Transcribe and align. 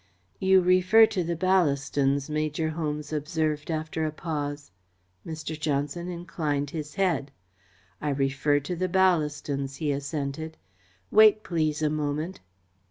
"You 0.39 0.61
refer 0.61 1.05
to 1.05 1.23
the 1.23 1.35
Ballastons," 1.35 2.27
Major 2.27 2.69
Holmes 2.69 3.13
observed, 3.13 3.69
after 3.69 4.03
a 4.03 4.11
pause. 4.11 4.71
Mr. 5.23 5.59
Johnson 5.59 6.07
inclined 6.07 6.71
his 6.71 6.95
head. 6.95 7.29
"I 8.01 8.09
refer 8.09 8.59
to 8.61 8.75
the 8.75 8.89
Ballastons," 8.89 9.75
he 9.75 9.91
assented. 9.91 10.57
"Wait, 11.11 11.43
please, 11.43 11.83
a 11.83 11.91
moment." 11.91 12.39